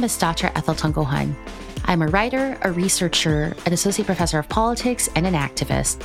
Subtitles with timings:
[0.00, 0.50] name is Dr.
[0.56, 1.34] Ethel Tungohan.
[1.84, 6.02] I'm a writer, a researcher, an associate professor of politics, and an activist.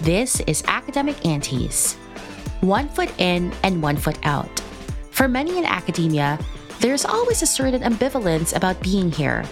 [0.00, 1.94] This is Academic Aunties.
[2.60, 4.60] One foot in and one foot out.
[5.10, 6.38] For many in academia,
[6.78, 9.44] there's always a certain ambivalence about being here.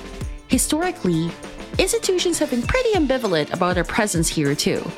[0.46, 1.28] Historically,
[1.76, 4.88] institutions have been pretty ambivalent about their presence here, too.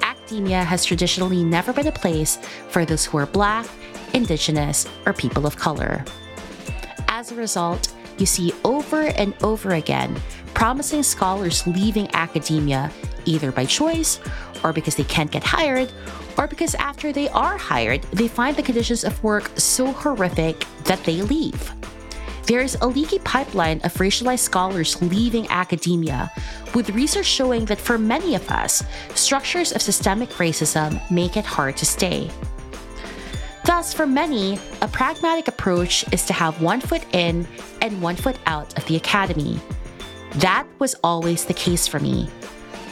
[0.00, 2.38] Academia has traditionally never been a place
[2.70, 3.66] for those who are Black,
[4.14, 6.02] Indigenous, or people of color.
[7.08, 10.16] As a result, you see over and over again
[10.54, 12.90] promising scholars leaving academia
[13.24, 14.20] either by choice
[14.62, 15.92] or because they can't get hired
[16.38, 21.02] or because after they are hired, they find the conditions of work so horrific that
[21.04, 21.72] they leave.
[22.46, 26.30] There is a leaky pipeline of racialized scholars leaving academia,
[26.74, 28.82] with research showing that for many of us,
[29.14, 32.30] structures of systemic racism make it hard to stay.
[33.64, 37.48] Thus, for many, a pragmatic approach is to have one foot in
[37.80, 39.58] and one foot out of the academy.
[40.36, 42.28] That was always the case for me.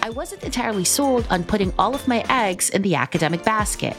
[0.02, 3.96] I wasn't entirely sold on putting all of my eggs in the academic basket.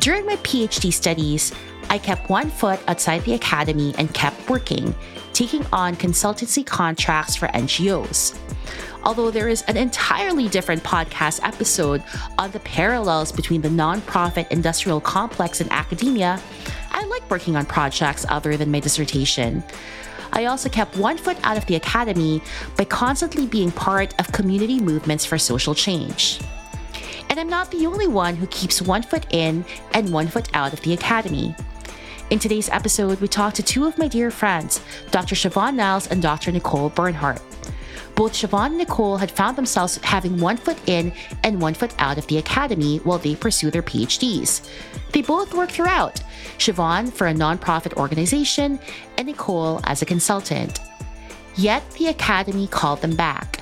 [0.00, 1.52] During my PhD studies,
[1.90, 4.94] I kept one foot outside the academy and kept working,
[5.36, 8.38] taking on consultancy contracts for NGOs.
[9.04, 12.02] Although there is an entirely different podcast episode
[12.38, 16.40] on the parallels between the nonprofit industrial complex and academia,
[16.90, 19.62] I like working on projects other than my dissertation.
[20.32, 22.40] I also kept one foot out of the academy
[22.74, 26.40] by constantly being part of community movements for social change.
[27.28, 30.72] And I'm not the only one who keeps one foot in and one foot out
[30.72, 31.54] of the academy.
[32.28, 34.80] In today's episode, we talk to two of my dear friends,
[35.12, 35.36] Dr.
[35.36, 36.50] Chavon Niles and Dr.
[36.50, 37.40] Nicole Bernhardt.
[38.16, 41.12] Both Chavon and Nicole had found themselves having one foot in
[41.44, 44.68] and one foot out of the academy while they pursue their PhDs.
[45.12, 46.20] They both work throughout,
[46.58, 48.80] Chavon for a nonprofit organization,
[49.16, 50.80] and Nicole as a consultant.
[51.54, 53.60] Yet the Academy called them back.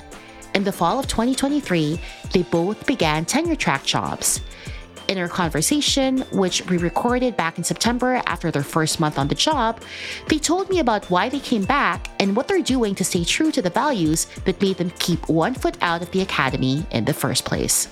[0.55, 1.99] In the fall of 2023,
[2.33, 4.41] they both began tenure track jobs.
[5.07, 9.35] In our conversation, which we recorded back in September after their first month on the
[9.35, 9.79] job,
[10.29, 13.51] they told me about why they came back and what they're doing to stay true
[13.51, 17.13] to the values that made them keep one foot out of the academy in the
[17.13, 17.87] first place.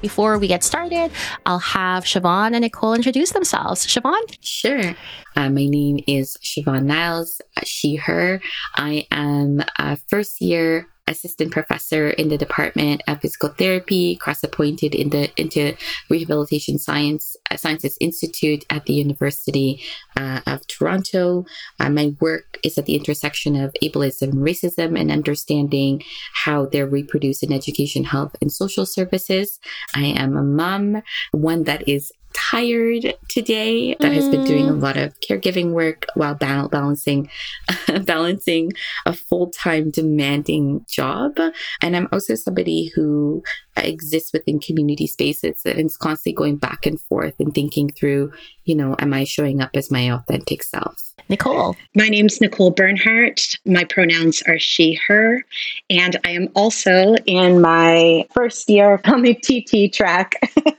[0.00, 1.12] Before we get started,
[1.46, 3.86] I'll have Chavon and Nicole introduce themselves.
[3.86, 4.20] Chavon?
[4.40, 4.96] Sure.
[5.36, 8.40] Uh, my name is Chavon Niles, she, her.
[8.74, 14.94] I am a first year assistant professor in the Department of Physical Therapy, cross appointed
[14.94, 15.74] in the into
[16.08, 19.82] Rehabilitation Science uh, Sciences Institute at the University
[20.16, 21.44] uh, of Toronto.
[21.80, 26.02] Uh, my work is at the intersection of ableism and racism and understanding
[26.34, 29.58] how they're reproduced in education, health, and social services.
[29.94, 31.02] I am a mom,
[31.32, 34.82] one that is tired today that has been doing a mm.
[34.82, 37.28] lot of caregiving work while balancing
[38.02, 38.70] balancing
[39.06, 41.38] a full-time demanding job
[41.82, 43.42] and i'm also somebody who
[43.86, 48.32] exists within community spaces and is constantly going back and forth and thinking through
[48.64, 51.76] you know am i showing up as my authentic self Nicole.
[51.94, 53.58] My name's Nicole Bernhardt.
[53.66, 55.44] My pronouns are she, her.
[55.90, 60.36] And I am also in my first year on the TT track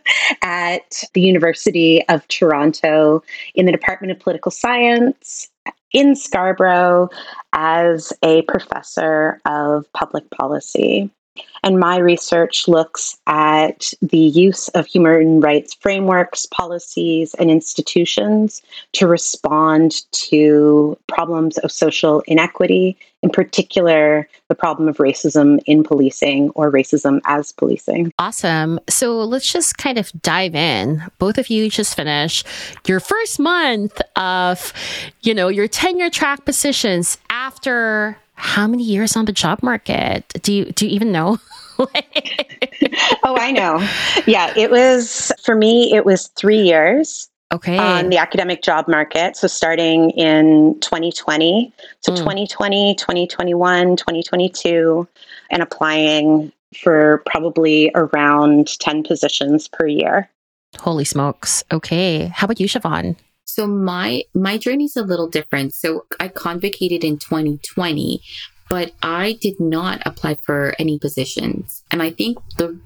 [0.41, 3.21] at the University of Toronto
[3.53, 5.49] in the Department of Political Science
[5.91, 7.09] in Scarborough
[7.53, 11.11] as a professor of public policy.
[11.63, 18.61] And my research looks at the use of human rights frameworks, policies, and institutions
[18.93, 26.49] to respond to problems of social inequity, in particular, the problem of racism in policing
[26.51, 28.13] or racism as policing.
[28.17, 28.79] Awesome.
[28.87, 31.03] So let's just kind of dive in.
[31.17, 32.47] Both of you just finished
[32.87, 34.71] your first month of,
[35.21, 40.27] you know, your tenure track positions after how many years on the job market?
[40.41, 41.37] Do you do you even know?
[41.79, 41.87] oh,
[43.37, 43.85] I know.
[44.25, 45.93] Yeah, it was for me.
[45.93, 47.29] It was three years.
[47.51, 47.77] Okay.
[47.77, 49.35] On the academic job market.
[49.35, 51.73] So starting in 2020.
[52.01, 52.17] So mm.
[52.17, 55.07] 2020, 2021, 2022,
[55.49, 60.29] and applying for probably around 10 positions per year.
[60.77, 61.63] Holy smokes.
[61.71, 62.27] Okay.
[62.27, 63.15] How about you, Chavon?
[63.53, 65.73] So my my journey is a little different.
[65.73, 68.21] So I convocated in 2020,
[68.69, 71.83] but I did not apply for any positions.
[71.91, 72.79] And I think the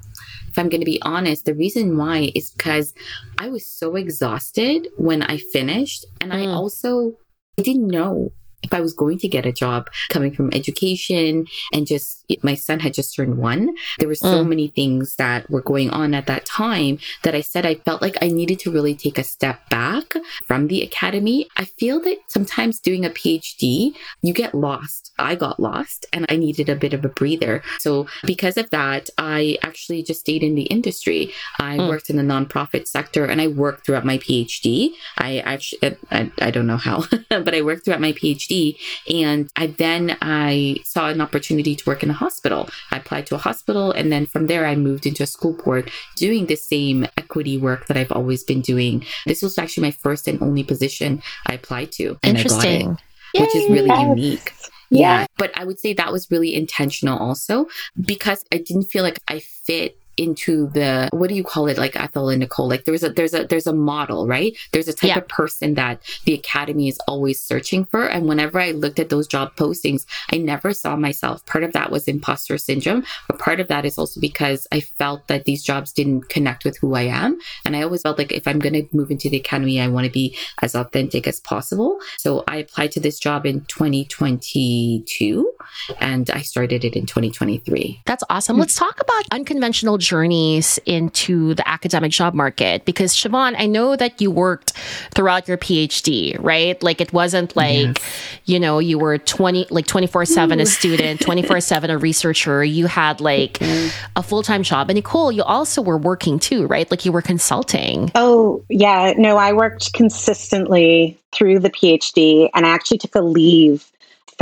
[0.49, 2.93] if I'm going to be honest, the reason why is because
[3.39, 6.35] I was so exhausted when I finished and mm.
[6.35, 7.13] I also
[7.59, 8.31] I didn't know
[8.63, 12.79] if I was going to get a job coming from education and just my son
[12.79, 13.75] had just turned one.
[13.99, 14.47] There were so Mm.
[14.49, 18.17] many things that were going on at that time that I said I felt like
[18.21, 20.13] I needed to really take a step back
[20.47, 21.47] from the academy.
[21.57, 25.11] I feel that sometimes doing a PhD, you get lost.
[25.19, 27.61] I got lost and I needed a bit of a breather.
[27.79, 31.31] So because of that, I actually just stayed in the industry.
[31.59, 31.87] I Mm.
[31.87, 34.91] worked in the nonprofit sector and I worked throughout my PhD.
[35.17, 38.77] I actually, I, I don't know how, but I worked throughout my PhD.
[39.09, 42.69] And I then I saw an opportunity to work in a hospital.
[42.91, 43.91] I applied to a hospital.
[43.91, 47.87] And then from there, I moved into a school board doing the same equity work
[47.87, 49.05] that I've always been doing.
[49.25, 52.17] This was actually my first and only position I applied to.
[52.23, 52.97] And I got it, Interesting.
[53.37, 54.07] which is really Yes.
[54.07, 54.53] unique.
[54.89, 55.25] Yeah.
[55.37, 57.67] But I would say that was really intentional also
[57.99, 61.77] because I didn't feel like I fit into the what do you call it?
[61.77, 64.55] Like Ethel and Nicole like there's a there's a there's a model right?
[64.71, 65.17] There's a type Yeah.
[65.19, 68.05] of person that the academy is always searching for.
[68.05, 71.45] And whenever I looked at those job postings I never saw myself.
[71.45, 75.27] Part of that was imposter syndrome but part of that is also because I felt
[75.27, 77.39] that these jobs didn't connect with who I am.
[77.65, 80.05] And I always felt like if I'm going to move into the academy I want
[80.05, 81.97] to be as authentic as possible.
[82.17, 85.52] So I applied to this job in 2022
[85.99, 88.01] and I started it in 2023.
[88.05, 88.57] That's awesome.
[88.57, 94.21] Let's talk about unconventional journeys into the academic job market because Chavon, I know that
[94.21, 94.73] you worked
[95.15, 96.81] throughout your PhD, right?
[96.81, 98.01] Like it wasn't like,
[98.45, 102.63] you know, you were 20 like 24/7 a student, 24/7 a researcher.
[102.63, 103.89] You had like mm-hmm.
[104.15, 104.89] a full-time job.
[104.89, 106.89] And Nicole, you also were working too, right?
[106.89, 108.11] Like you were consulting.
[108.15, 109.13] Oh, yeah.
[109.17, 113.91] No, I worked consistently through the PhD and I actually took a leave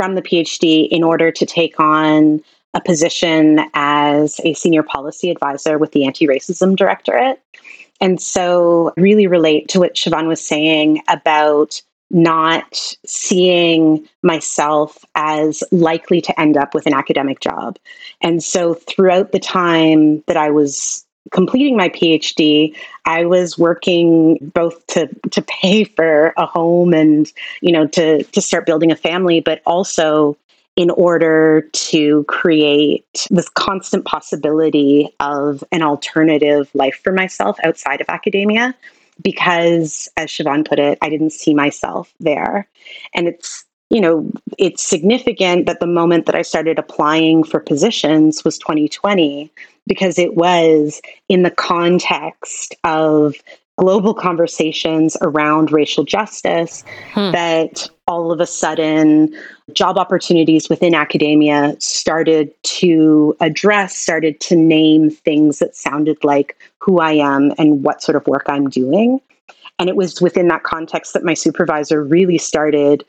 [0.02, 2.42] from the PhD in order to take on
[2.74, 7.40] a position as a senior policy advisor with the Anti Racism Directorate.
[8.00, 16.20] And so, really relate to what Chavon was saying about not seeing myself as likely
[16.20, 17.78] to end up with an academic job.
[18.20, 24.86] And so, throughout the time that I was completing my PhD, I was working both
[24.88, 27.30] to to pay for a home and
[27.60, 30.36] you know to to start building a family, but also
[30.74, 38.08] in order to create this constant possibility of an alternative life for myself outside of
[38.08, 38.74] academia.
[39.22, 42.66] Because, as Chavon put it, I didn't see myself there.
[43.14, 48.42] And it's you know, it's significant that the moment that I started applying for positions
[48.42, 49.52] was 2020
[49.86, 53.34] because it was in the context of
[53.78, 56.84] global conversations around racial justice
[57.14, 57.32] Hmm.
[57.32, 59.34] that all of a sudden
[59.72, 67.00] job opportunities within academia started to address, started to name things that sounded like who
[67.00, 69.20] I am and what sort of work I'm doing.
[69.78, 73.04] And it was within that context that my supervisor really started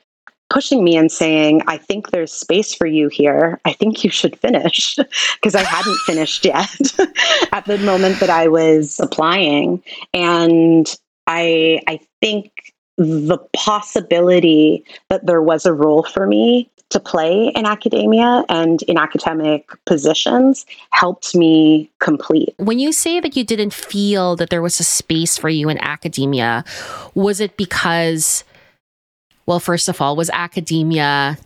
[0.54, 3.60] pushing me and saying, I think there's space for you here.
[3.66, 4.96] I think you should finish
[5.36, 6.70] because I hadn't finished yet
[7.52, 9.84] at the moment that I was applying.
[10.14, 10.96] And
[11.28, 12.52] I I think
[12.98, 18.98] the possibility that there was a role for me to play in academia and in
[18.98, 22.54] academic positions helped me complete.
[22.58, 25.80] When you say that you didn't feel that there was a space for you in
[25.80, 26.64] academia,
[27.16, 28.44] was it because,
[29.46, 31.38] well, first of all, was academia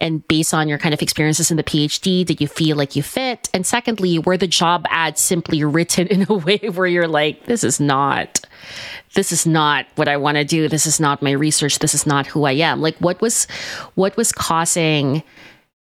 [0.00, 3.02] and based on your kind of experiences in the PhD, did you feel like you
[3.02, 3.50] fit?
[3.52, 7.62] And secondly, were the job ads simply written in a way where you're like, this
[7.62, 8.40] is not,
[9.14, 10.68] this is not what I want to do.
[10.68, 11.78] This is not my research.
[11.78, 12.80] This is not who I am.
[12.80, 13.44] Like, what was,
[13.94, 15.22] what was causing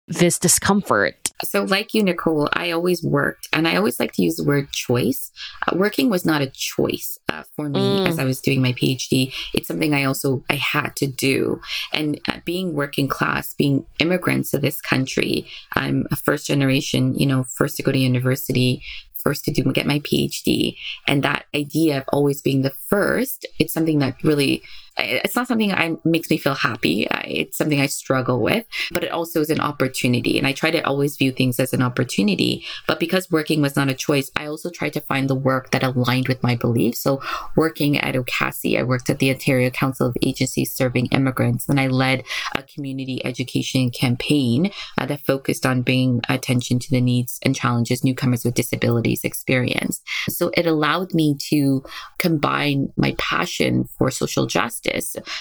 [0.08, 1.27] this discomfort?
[1.44, 4.72] So, like you, Nicole, I always worked, and I always like to use the word
[4.72, 5.32] choice.
[5.68, 8.08] Uh, working was not a choice uh, for me Mm.
[8.08, 9.32] as I was doing my PhD.
[9.54, 11.62] It's something I also I had to do.
[11.94, 17.14] And uh, being working class, being immigrants to this country, I'm a first generation.
[17.16, 18.82] You know, first to go to university,
[19.24, 20.76] first to do get my PhD,
[21.08, 23.46] and that idea of always being the first.
[23.60, 24.64] It's something that really.
[24.98, 27.08] It's not something I makes me feel happy.
[27.26, 30.38] It's something I struggle with but it also is an opportunity.
[30.38, 32.66] And I try to always view things as an opportunity.
[32.88, 35.84] But because working was not a choice, I also tried to find the work that
[35.84, 37.02] aligned with my beliefs.
[37.02, 37.22] So
[37.56, 41.88] working at OCASI, I worked at the Ontario Council of Agencies Serving Immigrants, and I
[41.88, 42.24] led
[42.56, 48.04] a community education campaign uh, that focused on bringing attention to the needs and challenges
[48.04, 50.02] newcomers with disabilities experience.
[50.30, 51.84] So it allowed me to
[52.18, 54.87] combine my passion for social justice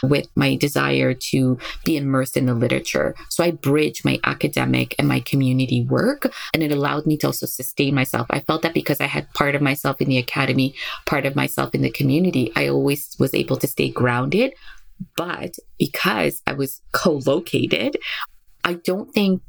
[0.03, 3.15] with my desire to be immersed in the literature.
[3.29, 7.47] So I bridged my academic and my community work, and it allowed me to also
[7.47, 8.27] sustain myself.
[8.31, 10.75] I felt that because I had part of myself in the academy,
[11.07, 14.55] part of myself in the community, I always was able to stay grounded.
[15.17, 17.97] But because I was co located,
[18.65, 19.43] I don't think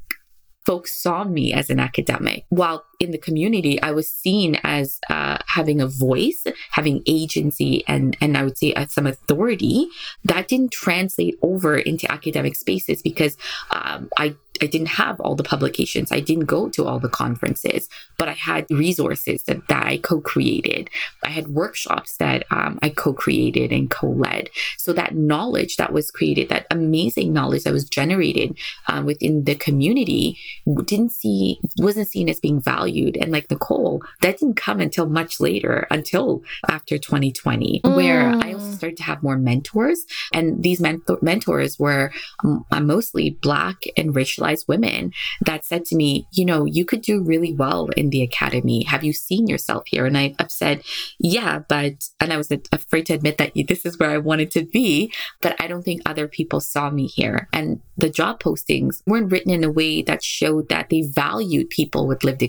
[0.66, 2.44] folks saw me as an academic.
[2.50, 8.18] While in the community, I was seen as uh, having a voice, having agency, and
[8.22, 9.88] and I would say uh, some authority.
[10.24, 13.38] That didn't translate over into academic spaces because
[13.72, 16.12] um, I I didn't have all the publications.
[16.12, 20.90] I didn't go to all the conferences, but I had resources that, that I co-created.
[21.24, 24.50] I had workshops that um, I co-created and co-led.
[24.78, 29.56] So that knowledge that was created, that amazing knowledge that was generated um, within the
[29.56, 30.38] community,
[30.86, 32.87] didn't see wasn't seen as being valued.
[33.18, 37.96] And like Nicole, that didn't come until much later, until after 2020, mm.
[37.96, 42.12] where I also started to have more mentors, and these mentor- mentors were
[42.44, 47.24] um, mostly Black and racialized women that said to me, you know, you could do
[47.24, 48.84] really well in the academy.
[48.84, 50.06] Have you seen yourself here?
[50.06, 50.84] And I've said,
[51.20, 54.66] yeah, but, and I was afraid to admit that this is where I wanted to
[54.66, 57.48] be, but I don't think other people saw me here.
[57.54, 62.08] And the job postings weren't written in a way that showed that they valued people
[62.08, 62.44] with lived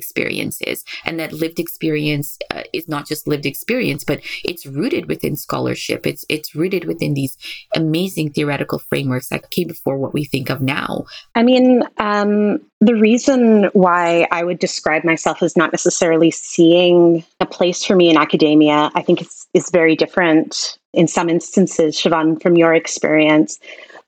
[1.05, 6.07] and that lived experience uh, is not just lived experience, but it's rooted within scholarship.
[6.07, 7.37] It's, it's rooted within these
[7.75, 11.05] amazing theoretical frameworks that came before what we think of now.
[11.35, 17.47] I mean, um, the reason why I would describe myself as not necessarily seeing a
[17.47, 22.41] place for me in academia, I think is, is very different in some instances, Chavon,
[22.41, 23.59] from your experience,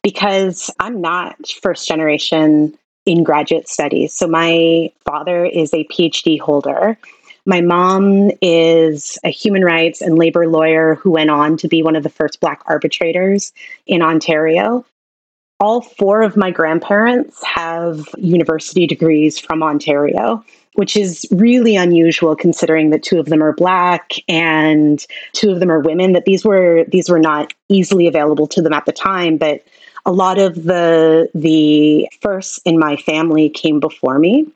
[0.02, 4.14] because I'm not first generation in graduate studies.
[4.14, 6.98] So my father is a PhD holder.
[7.46, 11.96] My mom is a human rights and labor lawyer who went on to be one
[11.96, 13.52] of the first Black arbitrators
[13.86, 14.84] in Ontario
[15.60, 20.42] all four of my grandparents have university degrees from Ontario,
[20.74, 25.70] which is really unusual considering that two of them are black and two of them
[25.70, 29.36] are women that these were these were not easily available to them at the time,
[29.36, 29.62] but
[30.06, 34.46] a lot of the the firsts in my family came before me.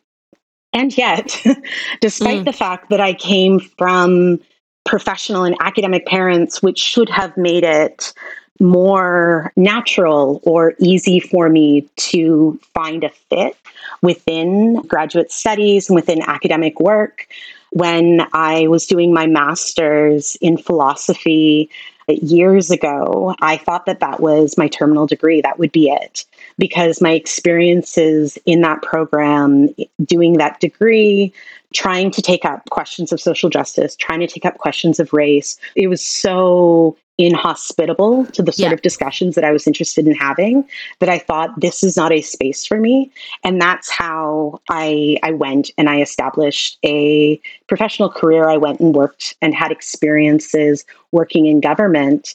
[0.73, 1.41] And yet,
[2.01, 2.45] despite mm.
[2.45, 4.41] the fact that I came from
[4.85, 8.13] professional and academic parents, which should have made it
[8.61, 13.57] more natural or easy for me to find a fit
[14.03, 17.27] within graduate studies and within academic work.
[17.71, 21.69] When I was doing my master's in philosophy
[22.09, 25.41] years ago, I thought that that was my terminal degree.
[25.41, 26.25] That would be it.
[26.59, 31.33] Because my experiences in that program, doing that degree,
[31.73, 35.59] trying to take up questions of social justice, trying to take up questions of race,
[35.75, 38.75] it was so inhospitable to the sort yeah.
[38.75, 40.69] of discussions that I was interested in having
[40.99, 43.13] that I thought this is not a space for me
[43.45, 48.95] and that's how I I went and I established a professional career I went and
[48.95, 52.35] worked and had experiences working in government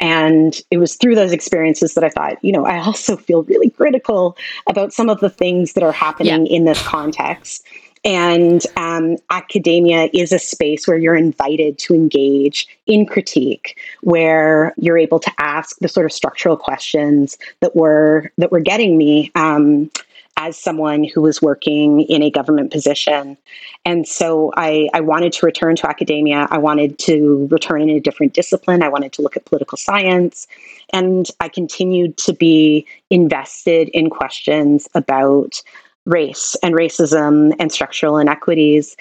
[0.00, 3.68] and it was through those experiences that I thought, you know, I also feel really
[3.68, 6.56] critical about some of the things that are happening yeah.
[6.56, 7.66] in this context.
[8.04, 14.96] And um, academia is a space where you're invited to engage in critique, where you're
[14.96, 19.30] able to ask the sort of structural questions that were that were getting me.
[19.34, 19.90] Um,
[20.36, 23.36] as someone who was working in a government position.
[23.84, 26.48] And so I, I, wanted to return to academia.
[26.50, 28.82] I wanted to return in a different discipline.
[28.82, 30.46] I wanted to look at political science.
[30.94, 35.62] And I continued to be invested in questions about
[36.06, 38.96] race and racism and structural inequities.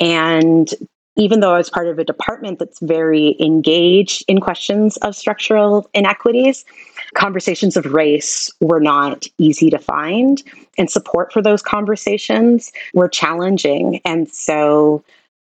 [0.00, 0.68] And
[1.16, 5.90] even though I was part of a department that's very engaged in questions of structural
[5.92, 6.64] inequities,
[7.14, 10.42] conversations of race were not easy to find,
[10.78, 14.00] and support for those conversations were challenging.
[14.04, 15.02] And so,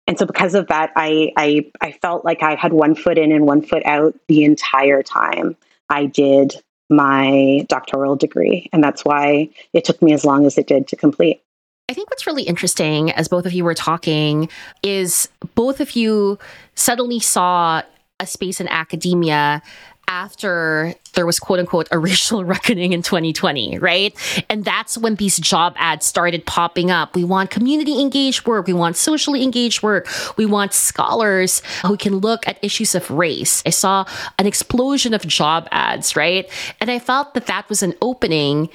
[0.07, 3.33] and so because of that, I, I, I felt like I had one foot in
[3.33, 5.57] and one foot out the entire time
[5.89, 6.53] I did
[6.89, 8.69] my doctoral degree.
[8.71, 11.41] And that's why it took me as long as it did to complete.
[11.89, 14.49] I think what's really interesting as both of you were talking
[14.83, 16.37] is both of you
[16.75, 17.81] suddenly saw
[18.19, 19.61] a space in academia
[20.07, 24.15] after there was quote unquote a racial reckoning in 2020, right?
[24.49, 27.15] And that's when these job ads started popping up.
[27.15, 28.67] We want community engaged work.
[28.67, 30.07] We want socially engaged work.
[30.37, 33.61] We want scholars who can look at issues of race.
[33.65, 34.05] I saw
[34.39, 36.49] an explosion of job ads, right?
[36.79, 38.69] And I felt that that was an opening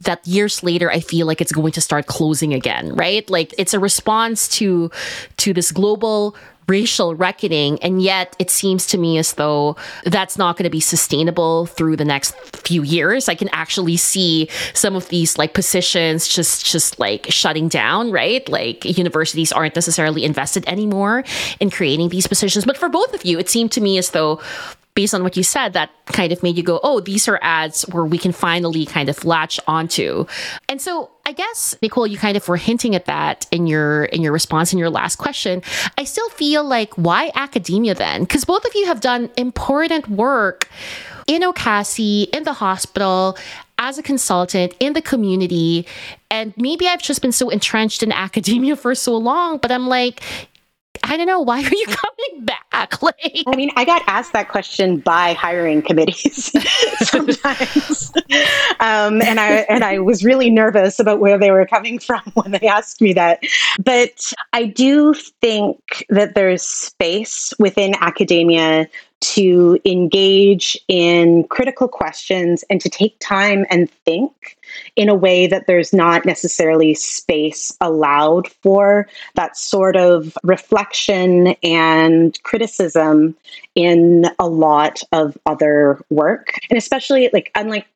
[0.00, 3.28] that years later I feel like it's going to start closing again, right?
[3.28, 4.90] Like it's a response to
[5.38, 6.36] to this global
[6.68, 7.82] racial reckoning.
[7.82, 11.96] And yet it seems to me as though that's not going to be sustainable through
[11.96, 12.34] the next
[12.66, 13.28] few years.
[13.28, 18.48] I can actually see some of these like positions just, just like shutting down, right?
[18.48, 21.24] Like universities aren't necessarily invested anymore
[21.60, 22.64] in creating these positions.
[22.64, 24.40] But for both of you, it seemed to me as though
[24.94, 27.82] based on what you said, that kind of made you go, oh, these are ads
[27.82, 30.26] where we can finally kind of latch onto.
[30.68, 34.22] And so I guess, Nicole, you kind of were hinting at that in your in
[34.22, 35.62] your response in your last question.
[35.98, 38.22] I still feel like why academia then?
[38.22, 40.68] Because both of you have done important work
[41.26, 43.36] in OCASI, in the hospital,
[43.78, 45.86] as a consultant in the community.
[46.30, 50.22] And maybe I've just been so entrenched in academia for so long, but I'm like,
[51.04, 51.40] I don't know.
[51.40, 52.58] Why are you coming back?
[53.02, 56.52] Like, I mean, I got asked that question by hiring committees
[57.00, 58.12] sometimes,
[58.80, 62.52] um, and I and I was really nervous about where they were coming from when
[62.52, 63.40] they asked me that.
[63.82, 68.88] But I do think that there's space within academia
[69.20, 74.57] to engage in critical questions and to take time and think
[74.96, 82.42] in a way that there's not necessarily space allowed for that sort of reflection and
[82.42, 83.36] criticism
[83.74, 86.58] in a lot of other work.
[86.70, 87.86] And especially, like, unlike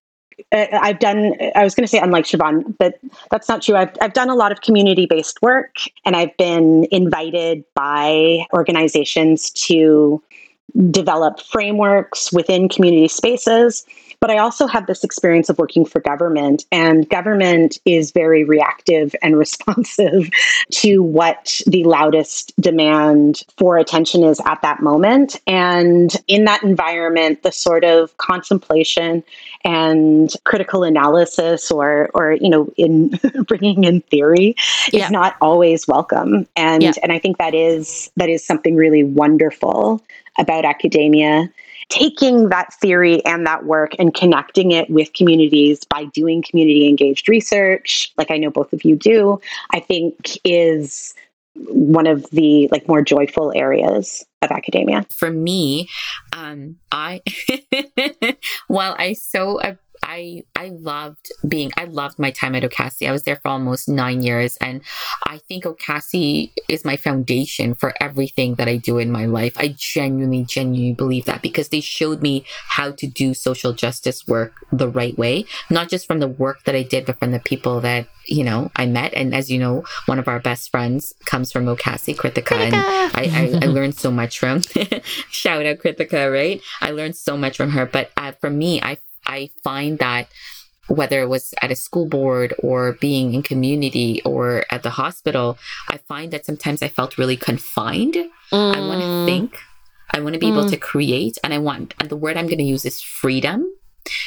[0.50, 2.98] uh, I've done, I was going to say unlike Chavon, but
[3.30, 3.76] that's not true.
[3.76, 9.50] I've, I've done a lot of community based work and I've been invited by organizations
[9.50, 10.22] to
[10.90, 13.84] develop frameworks within community spaces.
[14.20, 19.16] But I also have this experience of working for government, and government is very reactive
[19.22, 20.30] and responsive
[20.70, 25.40] to what the loudest demand for attention is at that moment.
[25.48, 29.24] And in that environment, the sort of contemplation
[29.64, 34.54] and critical analysis, or, or you know, in bringing in theory,
[34.92, 35.06] yeah.
[35.06, 36.46] is not always welcome.
[36.54, 36.92] And yeah.
[37.02, 40.00] and I think that is that is something really wonderful
[40.38, 41.50] about academia,
[41.88, 47.28] taking that theory and that work and connecting it with communities by doing community engaged
[47.28, 49.40] research, like I know both of you do,
[49.72, 51.14] I think is
[51.54, 55.06] one of the like more joyful areas of academia.
[55.10, 55.88] For me
[56.32, 57.20] um i
[58.68, 59.60] while i so
[60.12, 63.08] I I loved being I loved my time at OCASI.
[63.08, 64.82] I was there for almost nine years, and
[65.26, 69.54] I think OCASI is my foundation for everything that I do in my life.
[69.56, 74.66] I genuinely, genuinely believe that because they showed me how to do social justice work
[74.70, 77.80] the right way, not just from the work that I did, but from the people
[77.80, 79.14] that you know I met.
[79.14, 83.12] And as you know, one of our best friends comes from OCASI, Kritika, and I,
[83.14, 84.60] I, I learned so much from.
[85.30, 86.60] shout out Kritika, right?
[86.82, 87.86] I learned so much from her.
[87.86, 90.28] But uh, for me, I I find that
[90.88, 95.58] whether it was at a school board or being in community or at the hospital,
[95.88, 98.14] I find that sometimes I felt really confined.
[98.52, 98.76] Mm.
[98.76, 99.58] I want to think,
[100.10, 100.58] I want to be mm.
[100.58, 103.64] able to create, and I want, and the word I'm going to use is freedom.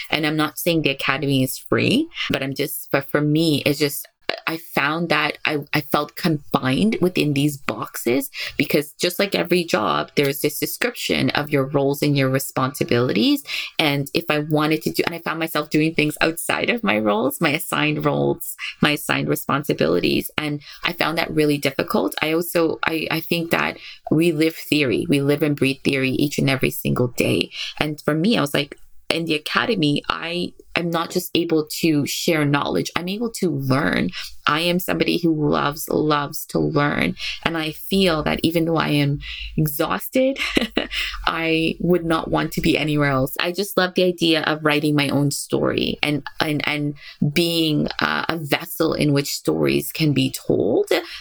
[0.09, 3.77] And I'm not saying the academy is free, but I'm just, but for me, it's
[3.77, 4.07] just,
[4.47, 10.11] I found that I, I felt confined within these boxes because just like every job,
[10.15, 13.43] there's this description of your roles and your responsibilities.
[13.79, 16.99] And if I wanted to do, and I found myself doing things outside of my
[16.99, 20.29] roles, my assigned roles, my assigned responsibilities.
[20.37, 22.13] And I found that really difficult.
[22.21, 23.77] I also, I, I think that
[24.11, 25.05] we live theory.
[25.09, 27.51] We live and breathe theory each and every single day.
[27.79, 28.77] And for me, I was like,
[29.09, 34.09] in the academy, I am not just able to share knowledge, I'm able to learn.
[34.47, 37.15] I am somebody who loves, loves to learn.
[37.43, 39.19] And I feel that even though I am
[39.57, 40.37] exhausted,
[41.25, 43.35] I would not want to be anywhere else.
[43.39, 46.95] I just love the idea of writing my own story and, and, and
[47.33, 50.64] being uh, a vessel in which stories can be told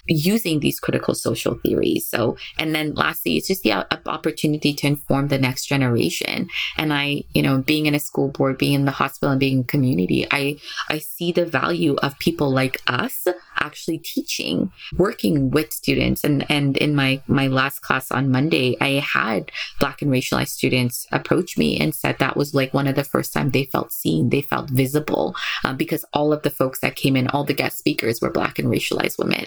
[0.06, 2.06] using these critical social theories.
[2.06, 3.72] So, and then lastly, it's just the
[4.08, 6.48] opportunity to inform the next generation.
[6.76, 9.58] And I, you know, being in a school board, being in the hospital and being
[9.58, 13.26] in community, I, I see the value of people like us
[13.60, 16.24] actually teaching, working with students.
[16.24, 21.06] And, and in my, my last class on Monday, I had Black and racialized students
[21.12, 24.30] approach me and said that was like one of the first time they felt seen,
[24.30, 27.78] they felt visible, uh, because all of the folks that came in, all the guest
[27.78, 29.46] speakers were Black and racialized women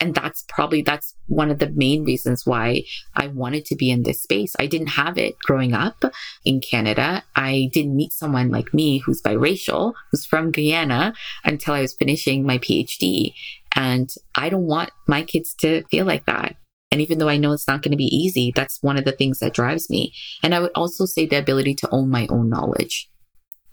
[0.00, 2.82] and that's probably that's one of the main reasons why
[3.14, 4.56] i wanted to be in this space.
[4.58, 6.04] I didn't have it growing up
[6.44, 7.22] in canada.
[7.36, 12.44] I didn't meet someone like me who's biracial who's from guyana until i was finishing
[12.44, 13.34] my phd
[13.76, 16.56] and i don't want my kids to feel like that.
[16.92, 19.12] And even though i know it's not going to be easy that's one of the
[19.12, 20.12] things that drives me.
[20.42, 23.10] And i would also say the ability to own my own knowledge.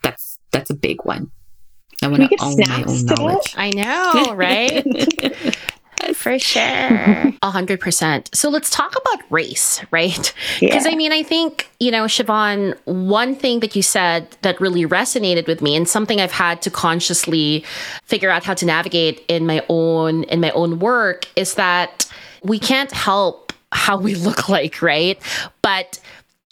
[0.03, 1.31] That's that's a big one.
[2.03, 3.55] I want to own my own knowledge.
[3.57, 4.85] I know, right?
[6.27, 6.61] For sure.
[7.41, 8.29] A hundred percent.
[8.33, 10.33] So let's talk about race, right?
[10.59, 10.91] Because yeah.
[10.91, 15.47] I mean, I think, you know, Chavon, one thing that you said that really resonated
[15.47, 17.63] with me and something I've had to consciously
[18.03, 22.05] figure out how to navigate in my own in my own work is that
[22.43, 25.17] we can't help how we look like, right?
[25.61, 25.97] But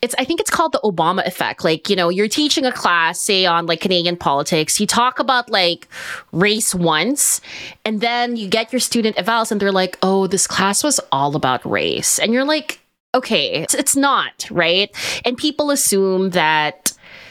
[0.05, 1.63] it's I think it's called the Obama effect.
[1.65, 5.49] Like, you know, you're teaching a class, say on like Canadian politics, you talk about
[5.49, 5.89] like
[6.31, 7.41] race once,
[7.83, 11.35] and then you get your student evals and they're like, oh, this class was all
[11.35, 12.19] about race.
[12.19, 12.79] And you're like,
[13.13, 14.95] okay, it's, it's not, right?
[15.25, 16.84] And people assume that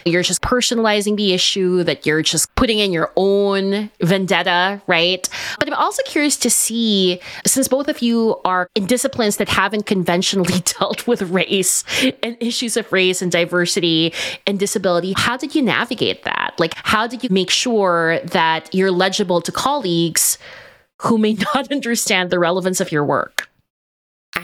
[0.04, 5.28] you're just personalizing the issue, that you're just putting in your own vendetta, right?
[5.58, 9.86] But I'm also curious to see, since both of you are in disciplines that haven't
[9.86, 11.84] conventionally dealt with race
[12.22, 14.12] and issues of race and diversity
[14.46, 16.54] and disability, how did you navigate that?
[16.58, 20.38] Like, how did you make sure that you're legible to colleagues
[21.02, 23.48] who may not understand the relevance of your work?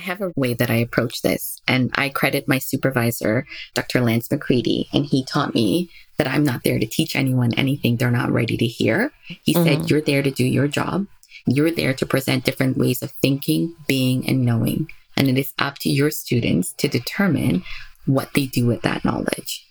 [0.00, 4.00] I have a way that I approach this, and I credit my supervisor, Dr.
[4.00, 8.10] Lance McCready, and he taught me that I'm not there to teach anyone anything they're
[8.10, 9.12] not ready to hear.
[9.26, 9.62] He mm-hmm.
[9.62, 11.06] said, You're there to do your job.
[11.46, 14.90] You're there to present different ways of thinking, being, and knowing.
[15.18, 17.62] And it is up to your students to determine
[18.06, 19.66] what they do with that knowledge.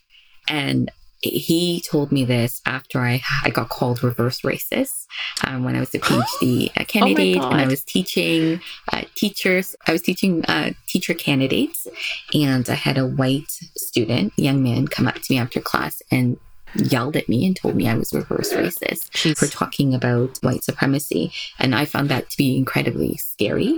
[0.48, 5.05] And he told me this after I, I got called reverse racist
[5.45, 9.75] um, when I was a PhD oh candidate oh and I was teaching uh, teachers.
[9.88, 11.88] I was teaching uh, teacher candidates,
[12.34, 16.38] and I had a white student, young man, come up to me after class and
[16.75, 19.38] yelled at me and told me I was reverse racist Jeez.
[19.38, 21.32] for talking about white supremacy.
[21.58, 23.77] And I found that to be incredibly scary,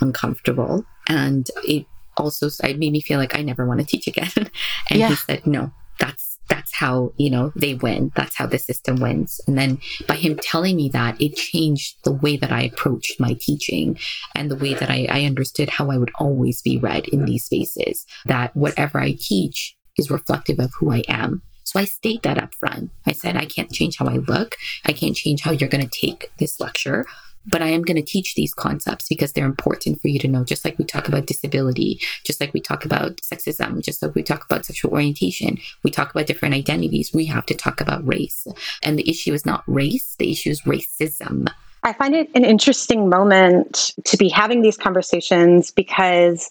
[0.00, 4.30] uncomfortable, and it also it made me feel like I never want to teach again.
[4.90, 5.08] and yeah.
[5.08, 8.12] he said, "No, that's that's how, you know, they win.
[8.14, 9.40] That's how the system wins.
[9.46, 13.34] And then by him telling me that, it changed the way that I approached my
[13.40, 13.98] teaching
[14.34, 17.44] and the way that I, I understood how I would always be read in these
[17.44, 21.42] spaces, that whatever I teach is reflective of who I am.
[21.64, 22.90] So I state that up front.
[23.06, 24.56] I said, I can't change how I look.
[24.84, 27.06] I can't change how you're going to take this lecture
[27.46, 30.44] but I am going to teach these concepts because they're important for you to know.
[30.44, 34.22] Just like we talk about disability, just like we talk about sexism, just like we
[34.22, 37.12] talk about sexual orientation, we talk about different identities.
[37.12, 38.46] We have to talk about race.
[38.82, 41.48] And the issue is not race, the issue is racism.
[41.84, 46.48] I find it an interesting moment to be having these conversations because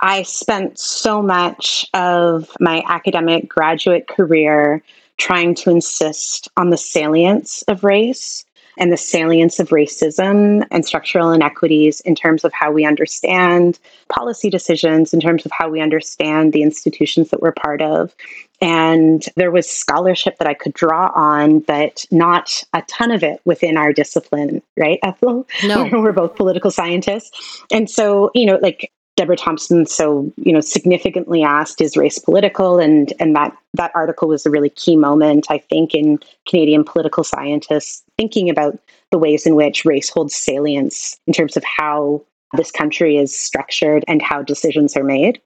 [0.00, 4.82] I spent so much of my academic graduate career
[5.16, 8.44] trying to insist on the salience of race
[8.78, 14.48] and the salience of racism and structural inequities in terms of how we understand policy
[14.48, 18.14] decisions, in terms of how we understand the institutions that we're part of.
[18.60, 23.40] And there was scholarship that I could draw on, but not a ton of it
[23.44, 25.46] within our discipline, right, Ethel?
[25.64, 25.88] No.
[25.92, 27.62] We're both political scientists.
[27.70, 32.78] And so, you know, like Deborah Thompson so you know significantly asked is race political
[32.78, 37.24] and and that that article was a really key moment I think in Canadian political
[37.24, 38.78] scientists thinking about
[39.10, 42.22] the ways in which race holds salience in terms of how
[42.56, 45.40] this country is structured and how decisions are made.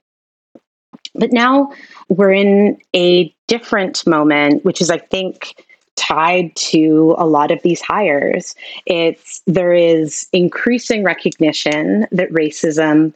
[1.15, 1.73] But now
[2.09, 7.81] we're in a different moment which is I think tied to a lot of these
[7.81, 8.53] hires.
[8.85, 13.15] It's there is increasing recognition that racism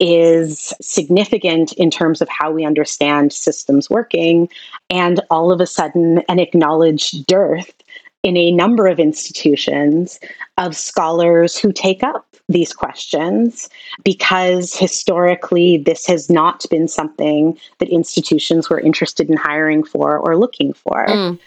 [0.00, 4.48] is significant in terms of how we understand systems working,
[4.90, 7.72] and all of a sudden, an acknowledged dearth
[8.22, 10.18] in a number of institutions
[10.56, 13.68] of scholars who take up these questions
[14.04, 20.36] because historically this has not been something that institutions were interested in hiring for or
[20.36, 21.06] looking for.
[21.06, 21.38] Mm.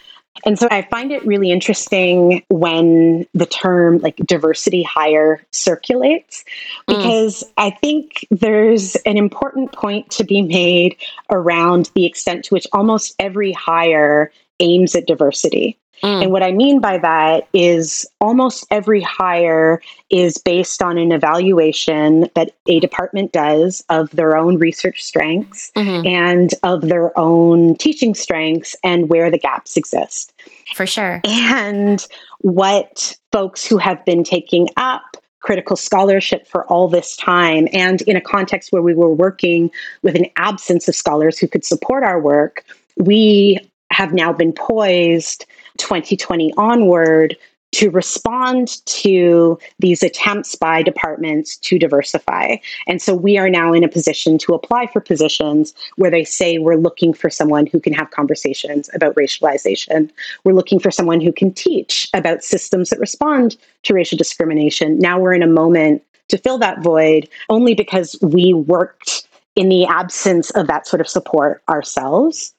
[0.44, 6.44] And so I find it really interesting when the term like diversity hire circulates,
[6.88, 6.96] mm.
[6.96, 7.52] because mm.
[7.58, 10.96] I think there's an important point to be made
[11.30, 15.78] around the extent to which almost every hire aims at diversity.
[16.02, 16.22] Mm.
[16.24, 22.28] And what I mean by that is almost every hire is based on an evaluation
[22.34, 26.06] that a department does of their own research strengths mm-hmm.
[26.06, 30.32] and of their own teaching strengths and where the gaps exist.
[30.74, 31.20] For sure.
[31.24, 32.04] And
[32.40, 38.16] what folks who have been taking up critical scholarship for all this time and in
[38.16, 39.70] a context where we were working
[40.02, 42.64] with an absence of scholars who could support our work,
[42.96, 43.58] we
[43.92, 45.46] have now been poised
[45.78, 47.36] 2020 onward
[47.72, 52.56] to respond to these attempts by departments to diversify.
[52.86, 56.58] And so we are now in a position to apply for positions where they say
[56.58, 60.10] we're looking for someone who can have conversations about racialization.
[60.44, 64.98] We're looking for someone who can teach about systems that respond to racial discrimination.
[64.98, 69.26] Now we're in a moment to fill that void only because we worked
[69.56, 72.54] in the absence of that sort of support ourselves.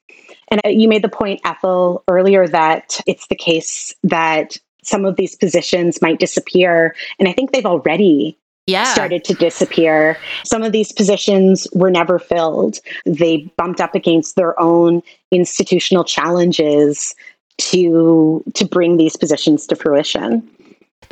[0.49, 5.15] And uh, you made the point, Ethel, earlier that it's the case that some of
[5.15, 6.95] these positions might disappear.
[7.19, 8.93] And I think they've already yeah.
[8.93, 10.17] started to disappear.
[10.43, 12.79] Some of these positions were never filled.
[13.05, 15.01] They bumped up against their own
[15.31, 17.15] institutional challenges
[17.59, 20.49] to to bring these positions to fruition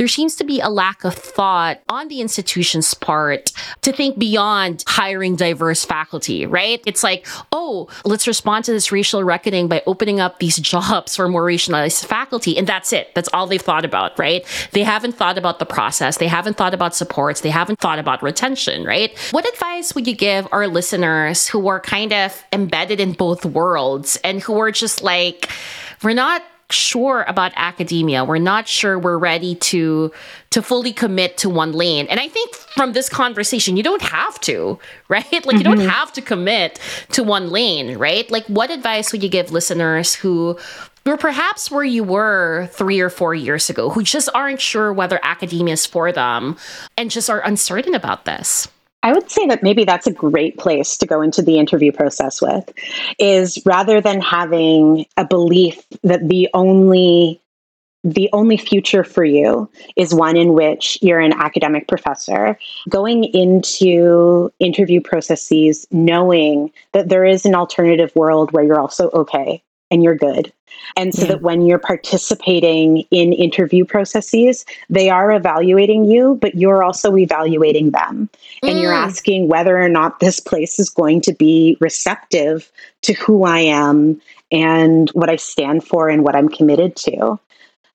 [0.01, 3.51] there seems to be a lack of thought on the institution's part
[3.83, 6.81] to think beyond hiring diverse faculty, right?
[6.87, 11.29] It's like, oh, let's respond to this racial reckoning by opening up these jobs for
[11.29, 12.57] more racialized faculty.
[12.57, 13.13] And that's it.
[13.13, 14.43] That's all they've thought about, right?
[14.71, 16.17] They haven't thought about the process.
[16.17, 17.41] They haven't thought about supports.
[17.41, 19.15] They haven't thought about retention, right?
[19.29, 24.17] What advice would you give our listeners who are kind of embedded in both worlds
[24.23, 25.47] and who are just like,
[26.01, 28.23] we're not sure about academia.
[28.25, 30.11] We're not sure we're ready to
[30.51, 32.07] to fully commit to one lane.
[32.09, 35.31] And I think from this conversation, you don't have to, right?
[35.31, 35.57] Like mm-hmm.
[35.57, 35.89] you don't mm-hmm.
[35.89, 36.79] have to commit
[37.11, 38.29] to one lane, right?
[38.29, 40.57] Like what advice would you give listeners who
[41.05, 45.19] or perhaps where you were three or four years ago, who just aren't sure whether
[45.23, 46.57] academia is for them
[46.95, 48.67] and just are uncertain about this?
[49.03, 52.41] I would say that maybe that's a great place to go into the interview process
[52.41, 52.71] with
[53.17, 57.41] is rather than having a belief that the only
[58.03, 62.57] the only future for you is one in which you're an academic professor.
[62.89, 69.61] Going into interview processes knowing that there is an alternative world where you're also okay
[69.91, 70.51] and you're good.
[70.97, 71.27] And so yeah.
[71.29, 77.91] that when you're participating in interview processes, they are evaluating you, but you're also evaluating
[77.91, 78.29] them.
[78.63, 78.69] Mm.
[78.69, 79.05] And you're mm.
[79.05, 82.71] asking whether or not this place is going to be receptive
[83.03, 84.19] to who I am
[84.51, 87.39] and what I stand for and what I'm committed to.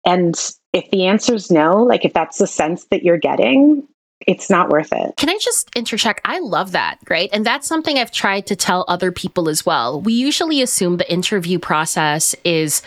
[0.05, 0.37] And
[0.73, 3.87] if the answer is no, like if that's the sense that you're getting,
[4.27, 5.15] it's not worth it.
[5.17, 6.21] Can I just interject?
[6.25, 7.31] I love that, right?
[7.33, 10.01] And that's something I've tried to tell other people as well.
[10.01, 12.83] We usually assume the interview process is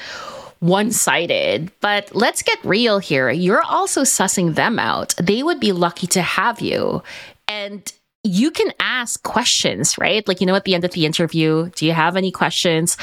[0.59, 3.29] one sided, but let's get real here.
[3.29, 5.15] You're also sussing them out.
[5.17, 7.01] They would be lucky to have you.
[7.47, 7.91] And
[8.23, 10.27] you can ask questions, right?
[10.27, 12.97] Like, you know, at the end of the interview, do you have any questions?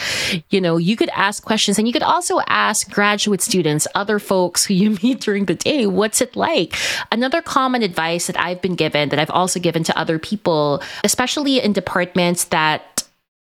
[0.50, 4.66] You know, you could ask questions and you could also ask graduate students, other folks
[4.66, 6.76] who you meet during the day, what's it like?
[7.10, 11.60] Another common advice that I've been given that I've also given to other people, especially
[11.60, 13.05] in departments that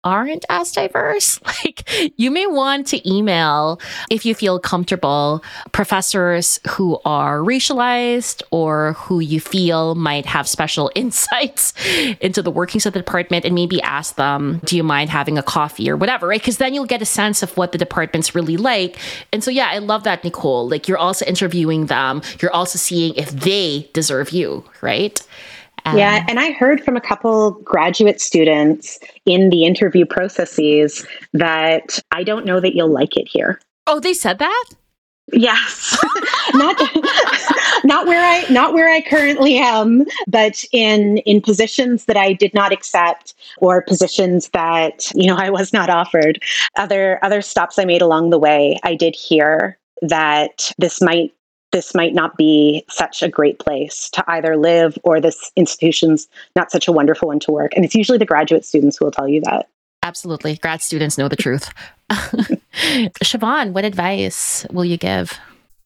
[0.04, 1.40] aren't as diverse.
[1.64, 8.94] Like you may want to email if you feel comfortable professors who are racialized or
[8.94, 11.72] who you feel might have special insights
[12.20, 15.42] into the workings of the department and maybe ask them, do you mind having a
[15.42, 16.40] coffee or whatever, right?
[16.40, 18.98] Because then you'll get a sense of what the department's really like.
[19.32, 20.68] And so, yeah, I love that, Nicole.
[20.68, 25.20] Like you're also interviewing them, you're also seeing if they deserve you, right?
[25.86, 31.98] Um, yeah, and I heard from a couple graduate students in the interview processes that
[32.10, 33.60] I don't know that you'll like it here.
[33.86, 34.64] Oh, they said that?
[35.32, 35.98] Yes.
[36.54, 36.76] not
[37.84, 42.52] not where I not where I currently am, but in in positions that I did
[42.54, 46.42] not accept or positions that, you know, I was not offered.
[46.76, 51.32] Other other stops I made along the way, I did hear that this might
[51.74, 56.70] this might not be such a great place to either live or this institution's not
[56.70, 57.72] such a wonderful one to work.
[57.74, 59.68] And it's usually the graduate students who will tell you that.
[60.04, 60.56] Absolutely.
[60.56, 61.68] Grad students know the truth.
[62.12, 65.37] Chavon, what advice will you give?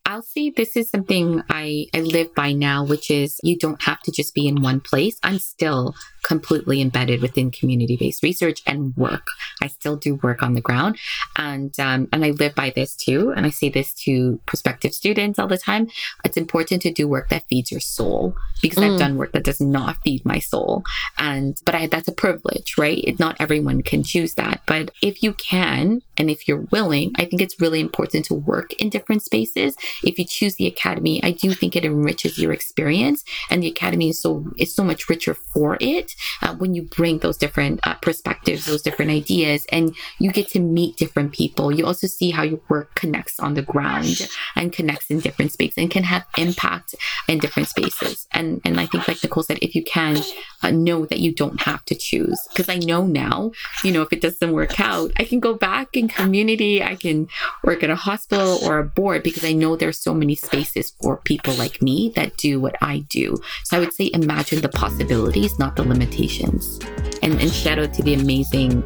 [0.05, 4.01] I'll say this is something I, I live by now, which is you don't have
[4.01, 5.19] to just be in one place.
[5.23, 9.29] I'm still completely embedded within community-based research and work.
[9.63, 10.99] I still do work on the ground,
[11.37, 13.33] and um, and I live by this too.
[13.37, 15.89] And I say this to prospective students all the time.
[16.25, 18.93] It's important to do work that feeds your soul because mm.
[18.93, 20.83] I've done work that does not feed my soul,
[21.19, 23.03] and but I, that's a privilege, right?
[23.05, 27.25] It, not everyone can choose that, but if you can and if you're willing, I
[27.25, 29.77] think it's really important to work in different spaces.
[30.03, 34.11] If you choose the academy, I do think it enriches your experience, and the academy
[34.11, 36.08] is so is so much richer for it
[36.43, 40.61] uh, when you bring those different uh, perspectives, those different ideas, and you get to
[40.61, 41.73] meet different people.
[41.73, 45.79] You also see how your work connects on the ground and connects in different spaces
[45.79, 46.95] and can have impact
[47.29, 48.27] in different spaces.
[48.33, 50.23] And and I think, like Nicole said, if you can
[50.63, 53.53] uh, know that you don't have to choose, because I know now,
[53.85, 57.29] you know, if it doesn't work out, I can go back in community, I can
[57.63, 61.19] work at a hospital or a board because I know there's so many spaces for
[61.19, 63.37] people like me that do what I do.
[63.65, 66.79] So I would say imagine the possibilities, not the limitations limitations.
[67.23, 68.83] And, and shout out to the amazing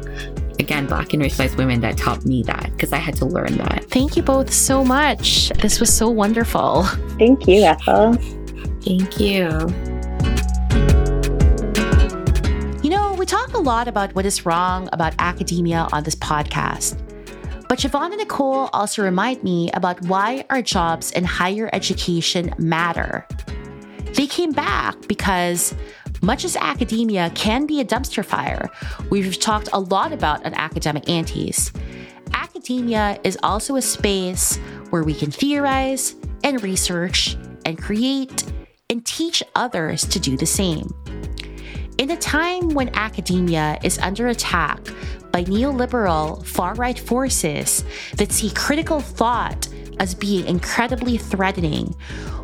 [0.59, 3.85] again, black and racialized women that taught me that because I had to learn that.
[3.89, 5.49] Thank you both so much.
[5.61, 6.83] This was so wonderful.
[7.17, 8.13] Thank you, Ethel.
[8.81, 9.49] Thank you.
[12.83, 16.99] You know, we talk a lot about what is wrong about academia on this podcast.
[17.67, 23.25] But Chavon and Nicole also remind me about why our jobs in higher education matter
[24.13, 25.73] They came back because
[26.23, 28.69] much as academia can be a dumpster fire,
[29.09, 31.71] we've talked a lot about on Academic Aunties.
[32.33, 34.55] Academia is also a space
[34.89, 38.45] where we can theorize and research and create
[38.89, 40.87] and teach others to do the same.
[41.97, 44.79] In a time when academia is under attack
[45.31, 47.83] by neoliberal far right forces
[48.15, 49.67] that see critical thought
[49.99, 51.93] as being incredibly threatening,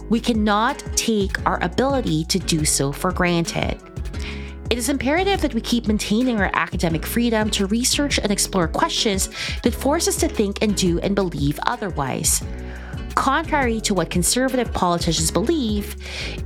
[0.10, 3.78] we cannot take our ability to do so for granted.
[4.69, 9.30] It is imperative that we keep maintaining our academic freedom to research and explore questions
[9.63, 12.43] that force us to think and do and believe otherwise
[13.19, 15.97] contrary to what conservative politicians believe.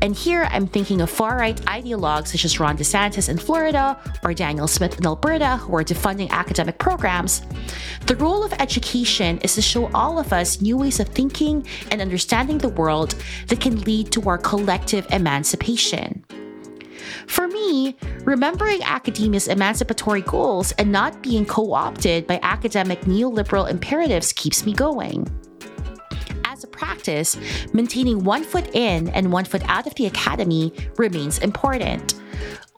[0.01, 4.33] And here I'm thinking of far right ideologues such as Ron DeSantis in Florida or
[4.33, 7.43] Danielle Smith in Alberta who are defunding academic programs.
[8.07, 12.01] The role of education is to show all of us new ways of thinking and
[12.01, 13.13] understanding the world
[13.49, 16.25] that can lead to our collective emancipation.
[17.27, 24.33] For me, remembering academia's emancipatory goals and not being co opted by academic neoliberal imperatives
[24.33, 25.29] keeps me going
[26.73, 27.37] practice,
[27.71, 32.15] maintaining one foot in and one foot out of the academy remains important.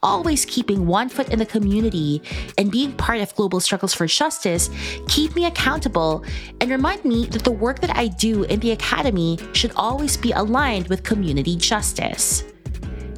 [0.04, 2.22] Always keeping one foot in the community
[2.60, 4.70] and being part of global struggles for justice
[5.08, 6.24] keep me accountable
[6.62, 10.32] and remind me that the work that I do in the academy should always be
[10.32, 12.44] aligned with community justice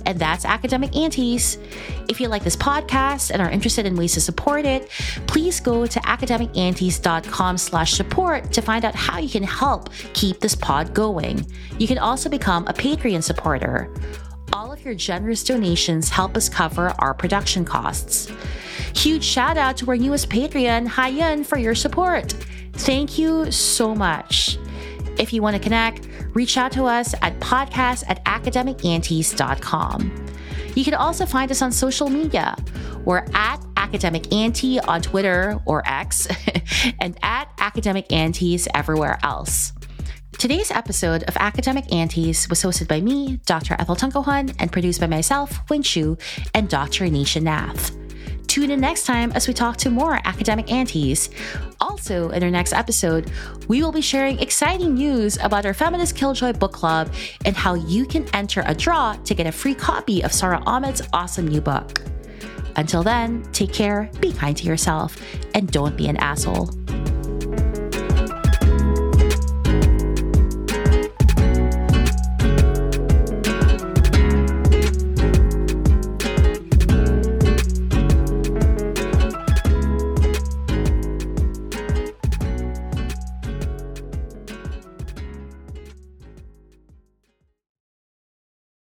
[0.08, 1.58] and that's Academic Aunties.
[2.08, 4.90] If you like this podcast and are interested in ways to support it,
[5.28, 10.56] please go to academicaunties.com slash support to find out how you can help keep this
[10.56, 11.46] pod going.
[11.78, 13.94] You can also become a Patreon supporter.
[14.54, 18.32] All of your generous donations help us cover our production costs.
[18.96, 22.32] Huge shout out to our newest Patreon, Hayan, for your support.
[22.72, 24.58] Thank you so much.
[25.20, 30.26] If you want to connect, reach out to us at podcast at academicaunties.com.
[30.76, 32.56] You can also find us on social media.
[33.04, 36.28] We're at Academic Auntie on Twitter or X
[37.02, 39.74] and at Academic Aunties everywhere else.
[40.38, 43.76] Today's episode of Academic Aunties was hosted by me, Dr.
[43.80, 46.16] Ethel Tungohan, and produced by myself, Wing Chu,
[46.54, 47.06] and Dr.
[47.06, 47.97] Anisha Nath.
[48.58, 51.30] Tune in next time as we talk to more academic aunties.
[51.80, 53.30] Also, in our next episode,
[53.68, 57.14] we will be sharing exciting news about our Feminist Killjoy book club
[57.46, 61.04] and how you can enter a draw to get a free copy of Sara Ahmed's
[61.14, 62.02] awesome new book.
[62.78, 65.22] Until then, take care, be kind to yourself,
[65.54, 66.72] and don't be an asshole.